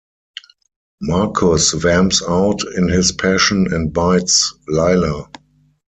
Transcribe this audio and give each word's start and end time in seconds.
Marcus 0.99 1.73
vamps 1.73 2.23
out 2.27 2.61
in 2.75 2.87
his 2.87 3.11
passion 3.11 3.71
and 3.71 3.93
bites 3.93 4.51
Lilah. 4.67 5.27